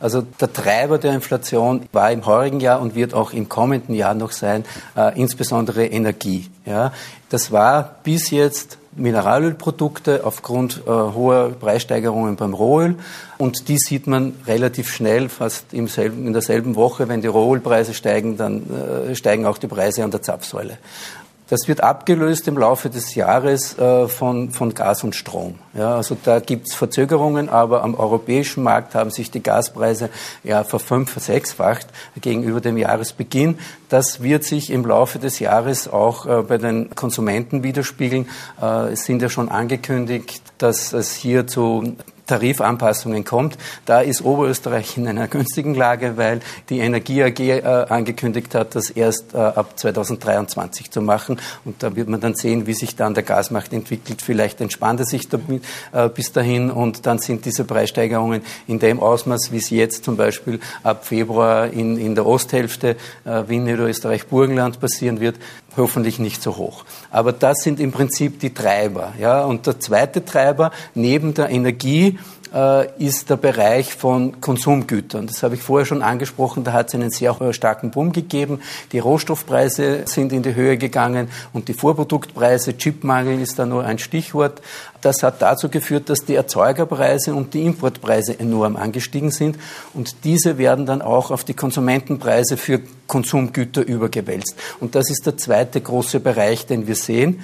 [0.00, 4.14] Also der Treiber der Inflation war im heurigen Jahr und wird auch im kommenden Jahr
[4.14, 4.64] noch sein,
[4.96, 6.48] äh, insbesondere Energie.
[6.64, 6.94] Ja,
[7.28, 12.96] das war bis jetzt Mineralölprodukte aufgrund äh, hoher Preissteigerungen beim Rohöl.
[13.38, 17.08] Und die sieht man relativ schnell, fast im selben, in derselben Woche.
[17.08, 20.78] Wenn die Rohölpreise steigen, dann äh, steigen auch die Preise an der Zapfsäule.
[21.48, 25.56] Das wird abgelöst im Laufe des Jahres äh, von, von Gas und Strom.
[25.74, 30.08] Ja, also da gibt es Verzögerungen, aber am europäischen Markt haben sich die Gaspreise
[30.42, 31.86] ja verfünf, versechsfacht
[32.18, 33.58] gegenüber dem Jahresbeginn.
[33.90, 38.26] Das wird sich im Laufe des Jahres auch äh, bei den Konsumenten widerspiegeln.
[38.62, 41.96] Äh, es sind ja schon angekündigt, dass es hier zu
[42.26, 43.58] Tarifanpassungen kommt.
[43.84, 48.90] Da ist Oberösterreich in einer günstigen Lage, weil die Energie AG äh, angekündigt hat, das
[48.90, 51.40] erst äh, ab 2023 zu machen.
[51.64, 54.22] Und da wird man dann sehen, wie sich dann der Gasmarkt entwickelt.
[54.22, 59.00] Vielleicht entspannt er sich damit, äh, bis dahin und dann sind diese Preissteigerungen in dem
[59.00, 64.26] Ausmaß, wie es jetzt zum Beispiel ab Februar in, in der Osthälfte äh, Wien, Niederösterreich,
[64.26, 65.36] Burgenland passieren wird,
[65.76, 66.84] hoffentlich nicht so hoch.
[67.10, 69.12] Aber das sind im Prinzip die Treiber.
[69.18, 69.44] Ja?
[69.44, 72.18] Und der zweite Treiber neben der Energie
[72.98, 75.26] ist der Bereich von Konsumgütern.
[75.26, 78.60] Das habe ich vorher schon angesprochen, da hat es einen sehr starken Boom gegeben.
[78.92, 83.98] Die Rohstoffpreise sind in die Höhe gegangen und die Vorproduktpreise, Chipmangel ist da nur ein
[83.98, 84.62] Stichwort.
[85.00, 89.58] Das hat dazu geführt, dass die Erzeugerpreise und die Importpreise enorm angestiegen sind
[89.92, 94.54] und diese werden dann auch auf die Konsumentenpreise für Konsumgüter übergewälzt.
[94.80, 97.40] Und das ist der zweite große Bereich, den wir sehen.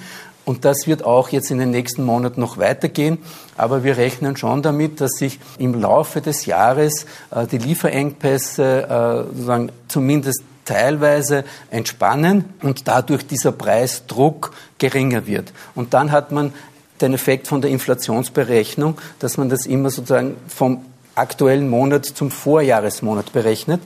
[0.51, 3.19] Und das wird auch jetzt in den nächsten Monaten noch weitergehen.
[3.55, 9.33] Aber wir rechnen schon damit, dass sich im Laufe des Jahres äh, die Lieferengpässe äh,
[9.33, 15.53] sozusagen zumindest teilweise entspannen und dadurch dieser Preisdruck geringer wird.
[15.73, 16.51] Und dann hat man
[16.99, 20.83] den Effekt von der Inflationsberechnung, dass man das immer sozusagen vom
[21.21, 23.81] aktuellen Monat zum Vorjahresmonat berechnet.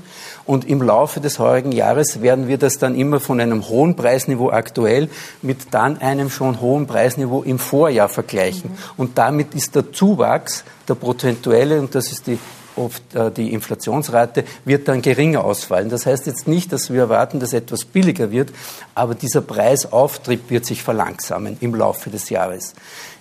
[0.46, 4.50] Und im Laufe des heurigen Jahres werden wir das dann immer von einem hohen Preisniveau
[4.52, 5.10] aktuell
[5.42, 8.72] mit dann einem schon hohen Preisniveau im Vorjahr vergleichen.
[8.72, 8.78] Mhm.
[8.98, 12.40] Und damit ist der Zuwachs, der prozentuelle, und das ist die
[12.76, 15.90] oft äh, die Inflationsrate wird dann geringer ausfallen.
[15.90, 18.52] Das heißt jetzt nicht, dass wir erwarten, dass etwas billiger wird,
[18.94, 22.74] aber dieser Preisauftrieb wird sich verlangsamen im Laufe des Jahres.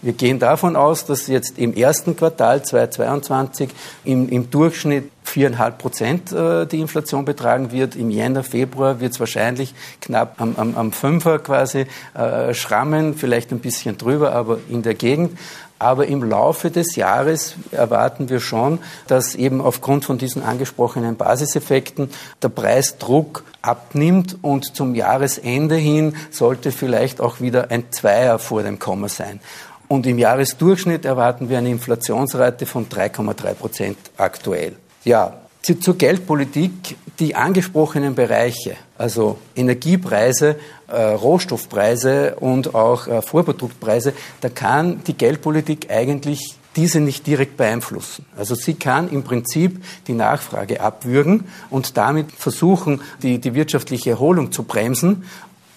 [0.03, 3.71] Wir gehen davon aus, dass jetzt im ersten Quartal 2022
[4.05, 7.97] im, im Durchschnitt viereinhalb Prozent äh, die Inflation betragen wird.
[7.97, 13.51] Im Jänner, Februar wird es wahrscheinlich knapp am, am, am Fünfer quasi äh, schrammen, vielleicht
[13.51, 15.39] ein bisschen drüber, aber in der Gegend.
[15.85, 22.09] Aber im Laufe des Jahres erwarten wir schon, dass eben aufgrund von diesen angesprochenen Basiseffekten
[22.43, 28.79] der Preisdruck abnimmt und zum Jahresende hin sollte vielleicht auch wieder ein Zweier vor dem
[28.79, 29.41] Komma sein.
[29.87, 34.77] Und im Jahresdurchschnitt erwarten wir eine Inflationsrate von 3,3 Prozent aktuell.
[35.05, 40.57] Ja, zur Geldpolitik, die angesprochenen Bereiche, also Energiepreise,
[40.89, 48.27] äh, Rohstoffpreise und auch äh, Vorproduktpreise, da kann die Geldpolitik eigentlich diese nicht direkt beeinflussen.
[48.37, 54.53] Also sie kann im Prinzip die Nachfrage abwürgen und damit versuchen, die, die wirtschaftliche Erholung
[54.53, 55.25] zu bremsen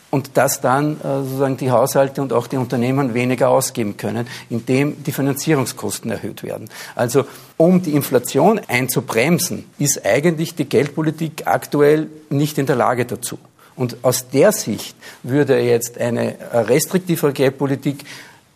[0.09, 5.03] und dass dann äh, sozusagen die Haushalte und auch die Unternehmen weniger ausgeben können, indem
[5.03, 6.69] die Finanzierungskosten erhöht werden.
[6.95, 7.25] Also
[7.57, 13.37] um die Inflation einzubremsen, ist eigentlich die Geldpolitik aktuell nicht in der Lage dazu.
[13.75, 18.05] Und aus der Sicht würde jetzt eine restriktive Geldpolitik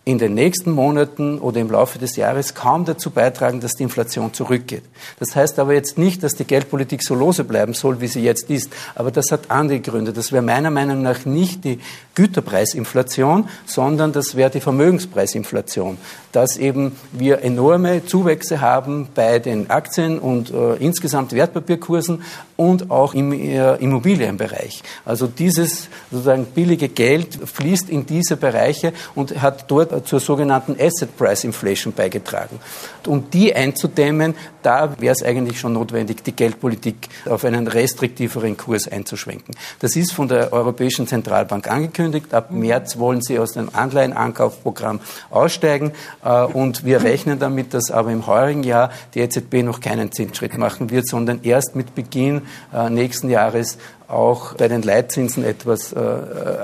[0.04, 4.34] in den nächsten Monaten oder im Laufe des Jahres kaum dazu beitragen, dass die Inflation
[4.34, 4.82] zurückgeht.
[5.20, 8.50] Das heißt aber jetzt nicht, dass die Geldpolitik so lose bleiben soll, wie sie jetzt
[8.50, 8.74] ist.
[8.96, 10.12] Aber das hat andere Gründe.
[10.12, 11.80] Das wäre meiner Meinung nach nicht die
[12.16, 16.00] Güterpreisinflation, sondern das wäre die Vermögenspreisinflation.
[16.32, 22.24] Dass eben wir enorme Zuwächse haben bei den Aktien und äh, insgesamt Wertpapierkursen
[22.62, 24.84] und auch im äh, Immobilienbereich.
[25.04, 31.18] Also dieses sozusagen billige Geld fließt in diese Bereiche und hat dort zur sogenannten Asset
[31.18, 32.60] Price Inflation beigetragen.
[33.08, 38.88] Um die einzudämmen, da wäre es eigentlich schon notwendig, die Geldpolitik auf einen restriktiveren Kurs
[38.88, 39.56] einzuschwenken.
[39.80, 42.32] Das ist von der Europäischen Zentralbank angekündigt.
[42.32, 45.00] Ab März wollen sie aus dem Anleihenankaufprogramm
[45.32, 45.94] aussteigen.
[46.24, 50.60] Äh, und wir rechnen damit, dass aber im heurigen Jahr die EZB noch keinen Zinsschritt
[50.60, 52.44] machen wird, sondern erst mit Beginn
[52.90, 55.98] nächsten Jahres auch bei den Leitzinsen etwas äh,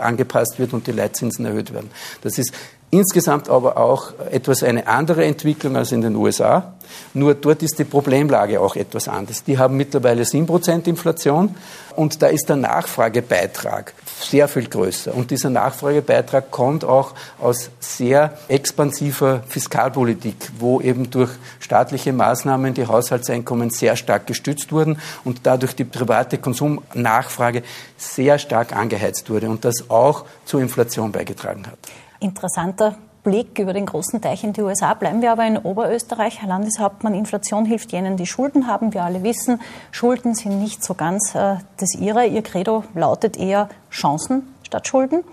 [0.02, 1.89] angepasst wird und die Leitzinsen erhöht werden.
[2.21, 2.54] Das ist
[2.89, 6.73] Insgesamt aber auch etwas eine andere Entwicklung als in den USA.
[7.13, 9.43] Nur dort ist die Problemlage auch etwas anders.
[9.43, 11.56] Die haben mittlerweile 7% Inflation
[11.97, 15.13] und da ist der Nachfragebeitrag sehr viel größer.
[15.13, 22.88] Und dieser Nachfragebeitrag kommt auch aus sehr expansiver Fiskalpolitik, wo eben durch staatliche Maßnahmen die
[22.88, 27.63] Haushaltseinkommen sehr stark gestützt wurden und dadurch die private Konsumnachfrage
[27.97, 31.80] sehr stark angeheizt wurde und das auch zur Inflation beigetragen hat.
[32.19, 32.95] Interessanter
[33.27, 34.93] Blick über den großen Teich in die USA.
[34.93, 36.41] Bleiben wir aber in Oberösterreich.
[36.41, 38.93] Herr Landeshauptmann, Inflation hilft jenen, die Schulden haben.
[38.93, 39.60] Wir alle wissen,
[39.91, 42.25] Schulden sind nicht so ganz äh, das Ihre.
[42.25, 45.25] Ihr Credo lautet eher Chancen statt Schulden.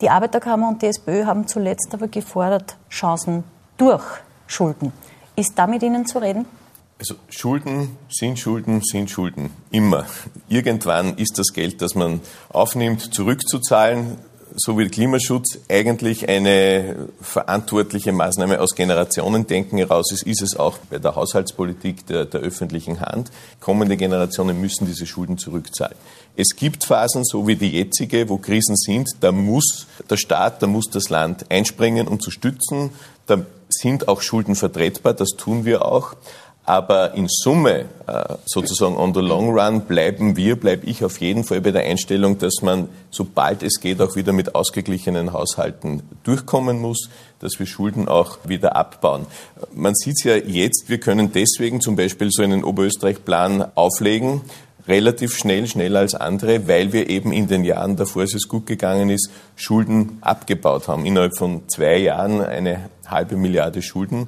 [0.00, 3.44] Die Arbeiterkammer und die SPÖ haben zuletzt aber gefordert, Chancen
[3.76, 4.04] durch
[4.48, 4.92] Schulden.
[5.36, 6.46] Ist da mit Ihnen zu reden?
[6.98, 9.50] Also Schulden sind Schulden, sind Schulden.
[9.70, 10.06] Immer.
[10.48, 14.16] Irgendwann ist das Geld, das man aufnimmt, zurückzuzahlen
[14.56, 20.98] so wie Klimaschutz eigentlich eine verantwortliche Maßnahme aus Generationendenken heraus ist, ist es auch bei
[20.98, 23.30] der Haushaltspolitik der, der öffentlichen Hand.
[23.60, 25.96] Kommende Generationen müssen diese Schulden zurückzahlen.
[26.36, 30.66] Es gibt Phasen, so wie die jetzige, wo Krisen sind, da muss der Staat, da
[30.66, 32.90] muss das Land einspringen, um zu stützen.
[33.26, 36.14] Da sind auch Schulden vertretbar, das tun wir auch.
[36.68, 41.44] Aber in Summe, äh, sozusagen on the long run, bleiben wir, bleibe ich auf jeden
[41.44, 46.80] Fall bei der Einstellung, dass man, sobald es geht, auch wieder mit ausgeglichenen Haushalten durchkommen
[46.80, 49.26] muss, dass wir Schulden auch wieder abbauen.
[49.72, 54.40] Man sieht es ja jetzt, wir können deswegen zum Beispiel so einen Oberösterreich-Plan auflegen,
[54.88, 58.66] relativ schnell, schneller als andere, weil wir eben in den Jahren davor, als es gut
[58.66, 61.06] gegangen ist, Schulden abgebaut haben.
[61.06, 64.26] Innerhalb von zwei Jahren eine halbe Milliarde Schulden.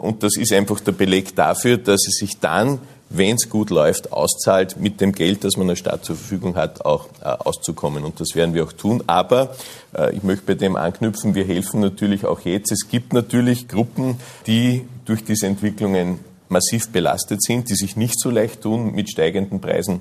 [0.00, 2.78] Und das ist einfach der Beleg dafür, dass es sich dann,
[3.10, 6.86] wenn es gut läuft, auszahlt, mit dem Geld, das man der Staat zur Verfügung hat,
[6.86, 8.04] auch äh, auszukommen.
[8.04, 9.04] Und das werden wir auch tun.
[9.06, 9.54] Aber
[9.94, 12.72] äh, ich möchte bei dem anknüpfen, wir helfen natürlich auch jetzt.
[12.72, 18.30] Es gibt natürlich Gruppen, die durch diese Entwicklungen massiv belastet sind, die sich nicht so
[18.30, 20.00] leicht tun, mit steigenden Preisen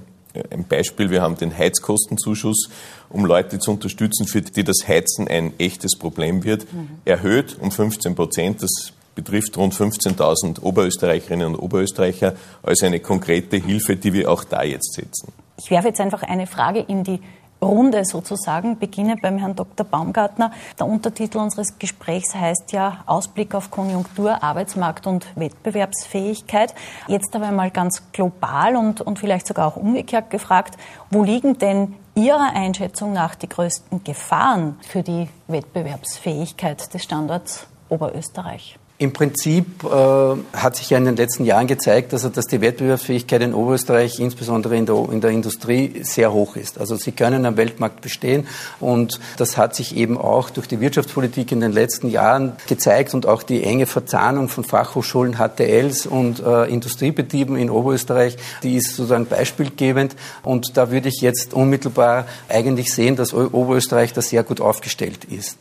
[0.49, 2.69] Ein Beispiel, wir haben den Heizkostenzuschuss,
[3.09, 6.87] um Leute zu unterstützen, für die das Heizen ein echtes Problem wird, mhm.
[7.03, 8.63] erhöht um 15 Prozent.
[8.63, 14.63] Das betrifft rund 15.000 Oberösterreicherinnen und Oberösterreicher als eine konkrete Hilfe, die wir auch da
[14.63, 15.33] jetzt setzen.
[15.57, 17.19] Ich werfe jetzt einfach eine Frage in die
[17.61, 19.85] Runde sozusagen, beginne beim Herrn Dr.
[19.85, 20.53] Baumgartner.
[20.79, 26.73] Der Untertitel unseres Gesprächs heißt ja Ausblick auf Konjunktur, Arbeitsmarkt und Wettbewerbsfähigkeit.
[27.07, 30.77] Jetzt aber mal ganz global und, und vielleicht sogar auch umgekehrt gefragt,
[31.11, 38.77] wo liegen denn Ihrer Einschätzung nach die größten Gefahren für die Wettbewerbsfähigkeit des Standorts Oberösterreich?
[39.01, 43.41] Im Prinzip äh, hat sich ja in den letzten Jahren gezeigt, also, dass die Wettbewerbsfähigkeit
[43.41, 46.77] in Oberösterreich, insbesondere in der, in der Industrie, sehr hoch ist.
[46.77, 48.45] Also sie können am Weltmarkt bestehen
[48.81, 53.25] und das hat sich eben auch durch die Wirtschaftspolitik in den letzten Jahren gezeigt und
[53.25, 59.27] auch die enge Verzahnung von Fachhochschulen, HTLs und äh, Industriebetrieben in Oberösterreich, die ist sozusagen
[59.27, 65.23] beispielgebend und da würde ich jetzt unmittelbar eigentlich sehen, dass Oberösterreich da sehr gut aufgestellt
[65.23, 65.57] ist.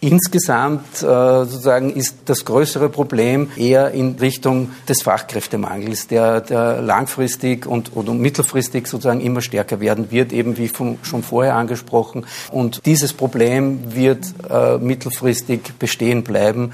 [0.00, 7.66] Insgesamt äh, sozusagen ist das größere Problem eher in Richtung des Fachkräftemangels, der, der langfristig
[7.66, 12.24] und oder mittelfristig sozusagen immer stärker werden wird, eben wie vom, schon vorher angesprochen.
[12.50, 16.72] Und dieses Problem wird äh, mittelfristig bestehen bleiben.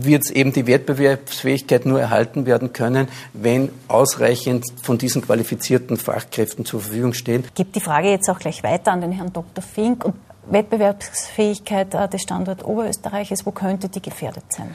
[0.00, 6.80] Wird eben die Wettbewerbsfähigkeit nur erhalten werden können, wenn ausreichend von diesen qualifizierten Fachkräften zur
[6.80, 7.44] Verfügung stehen.
[7.56, 9.64] Gibt die Frage jetzt auch gleich weiter an den Herrn Dr.
[9.64, 10.14] Fink und
[10.50, 14.74] Wettbewerbsfähigkeit äh, des Standorts Oberösterreichs, wo könnte die gefährdet sein?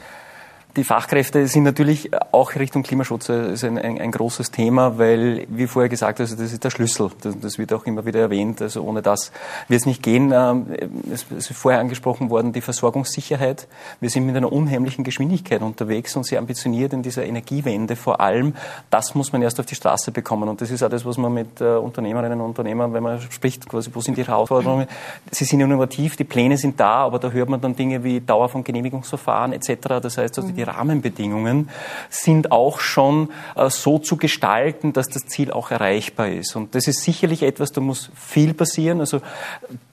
[0.76, 5.68] Die Fachkräfte sind natürlich auch Richtung Klimaschutz ist ein, ein, ein, großes Thema, weil, wie
[5.68, 7.12] vorher gesagt, also das ist der Schlüssel.
[7.20, 8.60] Das, das wird auch immer wieder erwähnt.
[8.60, 9.30] Also ohne das
[9.68, 10.32] wird es nicht gehen.
[10.34, 10.66] Ähm,
[11.12, 13.68] es ist vorher angesprochen worden, die Versorgungssicherheit.
[14.00, 18.54] Wir sind mit einer unheimlichen Geschwindigkeit unterwegs und sehr ambitioniert in dieser Energiewende vor allem.
[18.90, 20.48] Das muss man erst auf die Straße bekommen.
[20.48, 23.68] Und das ist auch das, was man mit äh, Unternehmerinnen und Unternehmern, wenn man spricht,
[23.68, 24.88] quasi, wo sind die Herausforderungen?
[25.30, 28.48] Sie sind innovativ, die Pläne sind da, aber da hört man dann Dinge wie Dauer
[28.48, 30.00] von Genehmigungsverfahren etc.
[30.02, 31.70] Das heißt, also die Rahmenbedingungen
[32.10, 36.56] sind auch schon äh, so zu gestalten, dass das Ziel auch erreichbar ist.
[36.56, 39.00] Und das ist sicherlich etwas, da muss viel passieren.
[39.00, 39.20] Also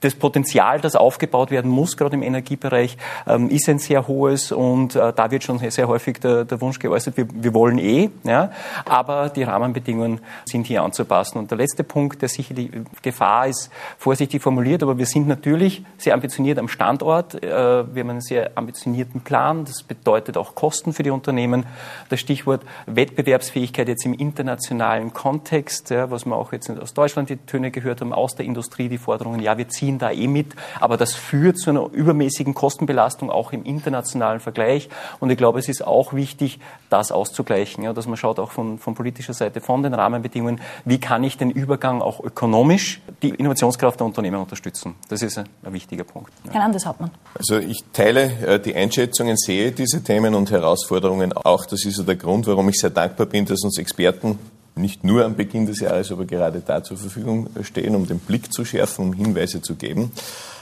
[0.00, 4.96] das Potenzial, das aufgebaut werden muss, gerade im Energiebereich, ähm, ist ein sehr hohes und
[4.96, 8.50] äh, da wird schon sehr häufig der, der Wunsch geäußert, wir, wir wollen eh, ja,
[8.84, 11.38] aber die Rahmenbedingungen sind hier anzupassen.
[11.38, 12.70] Und der letzte Punkt, der sicherlich
[13.02, 17.42] Gefahr ist, vorsichtig formuliert, aber wir sind natürlich sehr ambitioniert am Standort.
[17.42, 19.64] Äh, wir haben einen sehr ambitionierten Plan.
[19.64, 21.66] Das bedeutet auch Kosten für die Unternehmen.
[22.08, 27.36] Das Stichwort Wettbewerbsfähigkeit jetzt im internationalen Kontext, ja, was wir auch jetzt aus Deutschland die
[27.36, 30.96] Töne gehört haben, aus der Industrie die Forderungen, ja, wir ziehen da eh mit, aber
[30.96, 34.88] das führt zu einer übermäßigen Kostenbelastung auch im internationalen Vergleich.
[35.18, 38.78] Und ich glaube, es ist auch wichtig, das auszugleichen, ja, dass man schaut auch von,
[38.78, 43.98] von politischer Seite, von den Rahmenbedingungen, wie kann ich den Übergang auch ökonomisch die Innovationskraft
[43.98, 44.94] der Unternehmen unterstützen.
[45.08, 46.32] Das ist ein, ein wichtiger Punkt.
[46.44, 46.52] Ja.
[46.52, 47.10] Herr Landeshauptmann.
[47.36, 51.66] Also ich teile äh, die Einschätzungen, sehe diese Themen und Herausforderungen auch.
[51.66, 54.38] Das ist ja der Grund, warum ich sehr dankbar bin, dass uns Experten
[54.74, 58.52] nicht nur am Beginn des Jahres, aber gerade da zur Verfügung stehen, um den Blick
[58.52, 60.12] zu schärfen, um Hinweise zu geben.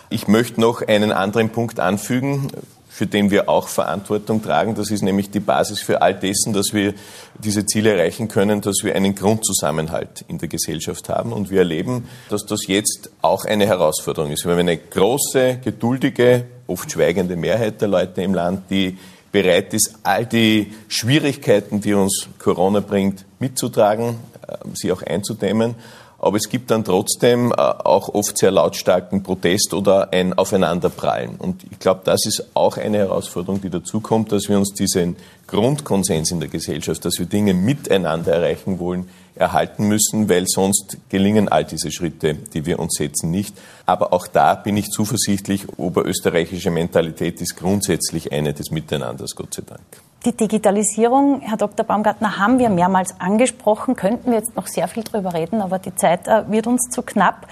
[0.09, 2.51] Ich möchte noch einen anderen Punkt anfügen,
[2.89, 4.75] für den wir auch Verantwortung tragen.
[4.75, 6.93] Das ist nämlich die Basis für all dessen, dass wir
[7.39, 11.33] diese Ziele erreichen können, dass wir einen Grundzusammenhalt in der Gesellschaft haben.
[11.33, 14.45] Und wir erleben, dass das jetzt auch eine Herausforderung ist.
[14.45, 18.99] Wir haben eine große, geduldige, oft schweigende Mehrheit der Leute im Land, die
[19.33, 24.17] bereit ist, all die Schwierigkeiten, die uns Corona bringt, mitzutragen,
[24.47, 25.75] äh, sie auch einzudämmen.
[26.21, 31.37] Aber es gibt dann trotzdem äh, auch oft sehr lautstarken Protest oder ein Aufeinanderprallen.
[31.37, 36.31] Und ich glaube, das ist auch eine Herausforderung, die dazukommt, dass wir uns diesen Grundkonsens
[36.31, 41.65] in der Gesellschaft, dass wir Dinge miteinander erreichen wollen, erhalten müssen, weil sonst gelingen all
[41.65, 43.57] diese Schritte, die wir uns setzen, nicht.
[43.87, 49.63] Aber auch da bin ich zuversichtlich, oberösterreichische Mentalität ist grundsätzlich eine des Miteinanders, Gott sei
[49.67, 50.10] Dank.
[50.27, 51.87] Die Digitalisierung, Herr Dr.
[51.87, 55.95] Baumgartner, haben wir mehrmals angesprochen, könnten wir jetzt noch sehr viel darüber reden, aber die
[55.95, 57.47] Zeit äh, wird uns zu knapp.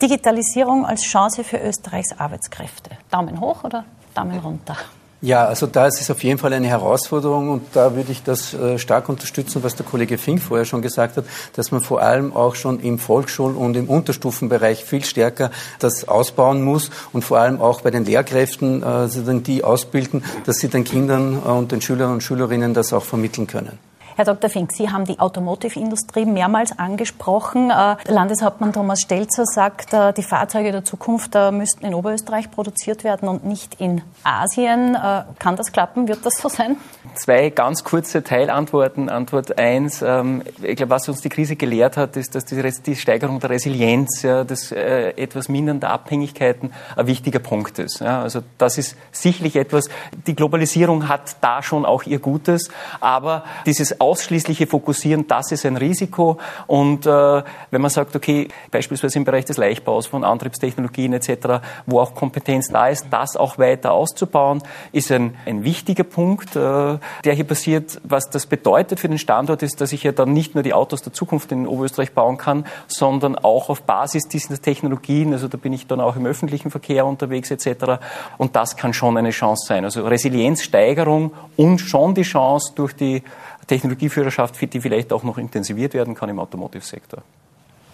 [0.00, 2.90] Digitalisierung als Chance für Österreichs Arbeitskräfte.
[3.10, 4.76] Daumen hoch oder Daumen runter?
[5.22, 8.52] Ja, also da ist es auf jeden Fall eine Herausforderung und da würde ich das
[8.52, 12.34] äh, stark unterstützen, was der Kollege Fink vorher schon gesagt hat, dass man vor allem
[12.36, 17.62] auch schon im Volksschul- und im Unterstufenbereich viel stärker das ausbauen muss und vor allem
[17.62, 22.12] auch bei den Lehrkräften, äh, die ausbilden, dass sie den Kindern äh, und den Schülern
[22.12, 23.78] und Schülerinnen das auch vermitteln können.
[24.16, 24.48] Herr Dr.
[24.48, 27.70] Fink, Sie haben die Automotive-Industrie mehrmals angesprochen.
[27.70, 33.04] Äh, Landeshauptmann Thomas Stelzer sagt, äh, die Fahrzeuge der Zukunft äh, müssten in Oberösterreich produziert
[33.04, 34.96] werden und nicht in Asien.
[35.38, 36.08] Kann das klappen?
[36.08, 36.76] Wird das so sein?
[37.14, 39.10] Zwei ganz kurze Teilantworten.
[39.10, 40.00] Antwort eins.
[40.00, 44.22] Ähm, ich glaube, was uns die Krise gelehrt hat, ist, dass die Steigerung der Resilienz,
[44.22, 48.00] das etwas Mindern der Abhängigkeiten ein wichtiger Punkt ist.
[48.00, 49.90] Also das ist sicherlich etwas,
[50.26, 55.76] die Globalisierung hat da schon auch ihr Gutes, aber dieses ausschließliche Fokussieren, das ist ein
[55.76, 56.38] Risiko.
[56.66, 62.00] Und äh, wenn man sagt, okay, beispielsweise im Bereich des Leichtbaus von Antriebstechnologien etc., wo
[62.00, 67.34] auch Kompetenz da ist, das auch weiter auszubauen, ist ein, ein wichtiger Punkt, äh, der
[67.34, 68.00] hier passiert.
[68.04, 71.02] Was das bedeutet für den Standort ist, dass ich ja dann nicht nur die Autos
[71.02, 75.72] der Zukunft in Oberösterreich bauen kann, sondern auch auf Basis dieser Technologien, also da bin
[75.72, 77.98] ich dann auch im öffentlichen Verkehr unterwegs etc.
[78.38, 79.84] Und das kann schon eine Chance sein.
[79.84, 83.22] Also Resilienzsteigerung und schon die Chance durch die
[83.66, 87.22] Technologieführerschaft, die vielleicht auch noch intensiviert werden kann im Automotive-Sektor.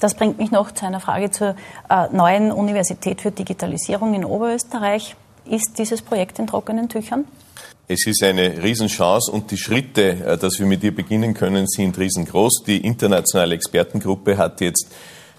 [0.01, 1.55] Das bringt mich noch zu einer Frage zur
[1.89, 5.15] äh, neuen Universität für Digitalisierung in Oberösterreich.
[5.45, 7.25] Ist dieses Projekt in trockenen Tüchern?
[7.89, 11.99] Es ist eine Riesenchance und die Schritte, äh, dass wir mit ihr beginnen können, sind
[11.99, 12.65] riesengroß.
[12.67, 14.89] Die internationale Expertengruppe hat jetzt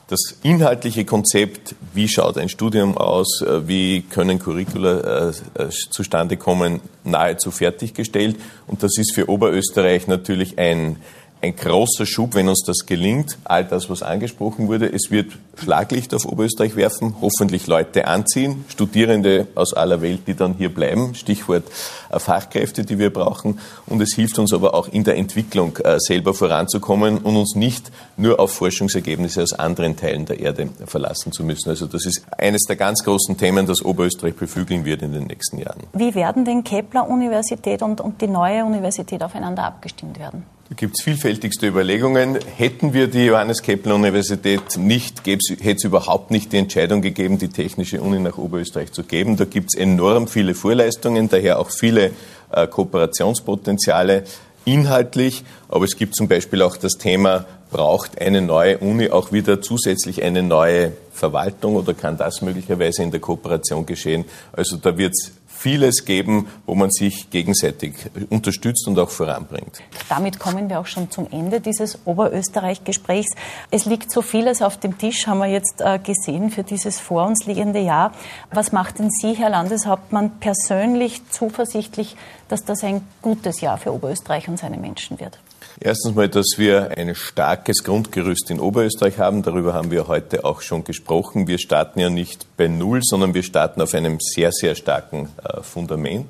[0.08, 6.38] das inhaltliche Konzept, wie schaut ein Studium aus, äh, wie können Curricula äh, äh, zustande
[6.38, 8.38] kommen, nahezu fertiggestellt.
[8.68, 10.98] Und das ist für Oberösterreich natürlich ein
[11.44, 13.38] ein großer Schub, wenn uns das gelingt.
[13.44, 19.48] All das, was angesprochen wurde, es wird Schlaglicht auf Oberösterreich werfen, hoffentlich Leute anziehen, Studierende
[19.54, 21.66] aus aller Welt, die dann hier bleiben, Stichwort
[22.10, 23.60] äh, Fachkräfte, die wir brauchen.
[23.88, 27.92] Und es hilft uns aber auch in der Entwicklung äh, selber voranzukommen und uns nicht
[28.16, 31.70] nur auf Forschungsergebnisse aus anderen Teilen der Erde verlassen zu müssen.
[31.70, 35.58] Also das ist eines der ganz großen Themen, das Oberösterreich beflügeln wird in den nächsten
[35.58, 35.84] Jahren.
[35.92, 40.46] Wie werden denn Kepler-Universität und, und die neue Universität aufeinander abgestimmt werden?
[40.76, 42.40] Gibt es vielfältigste Überlegungen.
[42.56, 47.50] Hätten wir die Johannes Kepler Universität nicht, hätte es überhaupt nicht die Entscheidung gegeben, die
[47.50, 49.36] Technische Uni nach Oberösterreich zu geben.
[49.36, 52.12] Da gibt es enorm viele Vorleistungen, daher auch viele
[52.52, 54.24] äh, Kooperationspotenziale
[54.66, 55.44] inhaltlich.
[55.68, 60.24] Aber es gibt zum Beispiel auch das Thema, braucht eine neue Uni auch wieder zusätzlich
[60.24, 64.26] eine neue Verwaltung oder kann das möglicherweise in der Kooperation geschehen?
[64.54, 65.34] Also da wird es
[65.64, 67.96] vieles geben, wo man sich gegenseitig
[68.30, 69.82] unterstützt und auch voranbringt.
[70.10, 73.34] Damit kommen wir auch schon zum Ende dieses Oberösterreich-Gesprächs.
[73.72, 77.26] Es liegt so vieles auf dem Tisch, haben wir jetzt äh, gesehen für dieses vor
[77.26, 78.12] uns liegende Jahr.
[78.52, 82.18] Was macht denn Sie, Herr Landeshauptmann, persönlich zuversichtlich,
[82.50, 85.40] dass das ein gutes Jahr für Oberösterreich und seine Menschen wird?
[85.80, 89.44] Erstens mal, dass wir ein starkes Grundgerüst in Oberösterreich haben.
[89.44, 91.48] Darüber haben wir heute auch schon gesprochen.
[91.48, 95.62] Wir starten ja nicht bei Null, sondern wir starten auf einem sehr, sehr starken äh,
[95.62, 96.28] Fundament.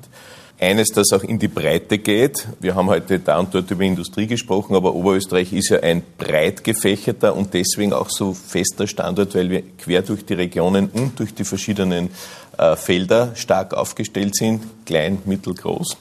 [0.58, 2.46] Eines, das auch in die Breite geht.
[2.60, 6.62] Wir haben heute da und dort über Industrie gesprochen, aber Oberösterreich ist ja ein breit
[6.62, 11.34] gefächerter und deswegen auch so fester Standort, weil wir quer durch die Regionen und durch
[11.34, 12.10] die verschiedenen
[12.56, 15.96] äh, Felder stark aufgestellt sind, klein, mittel, groß.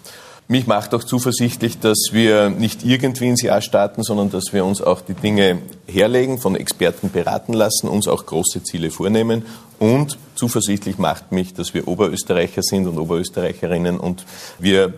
[0.48, 4.82] Mich macht auch zuversichtlich, dass wir nicht irgendwie ins Jahr starten, sondern dass wir uns
[4.82, 9.46] auch die Dinge herlegen, von Experten beraten lassen, uns auch große Ziele vornehmen.
[9.80, 14.26] Und zuversichtlich macht mich, dass wir Oberösterreicher sind und Oberösterreicherinnen und
[14.60, 14.94] wir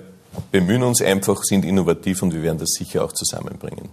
[0.51, 3.89] bemühen uns einfach, sind innovativ und wir werden das sicher auch zusammenbringen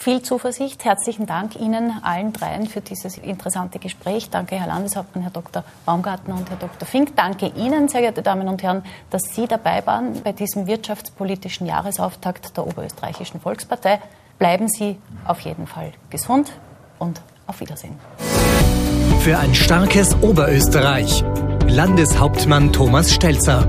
[0.00, 0.84] viel Zuversicht.
[0.84, 4.30] Herzlichen Dank Ihnen allen dreien für dieses interessante Gespräch.
[4.30, 5.62] Danke, Herr Landeshauptmann, Herr Dr.
[5.84, 6.88] Baumgartner und Herr Dr.
[6.88, 7.14] Fink.
[7.16, 12.56] Danke Ihnen, sehr geehrte Damen und Herren, dass Sie dabei waren bei diesem wirtschaftspolitischen Jahresauftakt
[12.56, 14.00] der Oberösterreichischen Volkspartei.
[14.38, 14.96] Bleiben Sie
[15.26, 16.50] auf jeden Fall gesund
[16.98, 17.98] und auf Wiedersehen.
[19.20, 21.22] Für ein starkes Oberösterreich.
[21.68, 23.68] Landeshauptmann Thomas Stelzer.